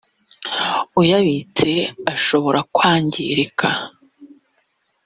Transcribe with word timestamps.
uyabitse 1.01 1.69
ashobora 2.13 2.59
kwangirika 2.75 3.67